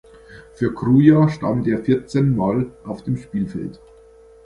Für 0.55 0.73
Kruja 0.73 1.29
stand 1.29 1.67
er 1.67 1.77
vierzehnmal 1.83 2.71
auf 2.85 3.03
dem 3.03 3.17
Spielfeld. 3.17 3.79